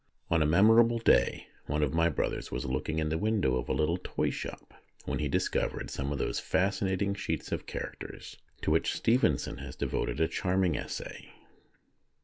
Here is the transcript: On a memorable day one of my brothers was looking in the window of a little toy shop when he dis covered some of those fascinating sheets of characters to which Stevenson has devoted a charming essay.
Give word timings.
On 0.31 0.41
a 0.41 0.47
memorable 0.47 0.97
day 0.97 1.45
one 1.67 1.83
of 1.83 1.93
my 1.93 2.09
brothers 2.09 2.49
was 2.51 2.65
looking 2.65 2.97
in 2.97 3.09
the 3.09 3.19
window 3.19 3.57
of 3.57 3.69
a 3.69 3.71
little 3.71 3.99
toy 4.03 4.31
shop 4.31 4.73
when 5.05 5.19
he 5.19 5.27
dis 5.27 5.47
covered 5.47 5.91
some 5.91 6.11
of 6.11 6.17
those 6.17 6.39
fascinating 6.39 7.13
sheets 7.13 7.51
of 7.51 7.67
characters 7.67 8.35
to 8.63 8.71
which 8.71 8.95
Stevenson 8.95 9.57
has 9.57 9.75
devoted 9.75 10.19
a 10.19 10.27
charming 10.27 10.75
essay. 10.75 11.31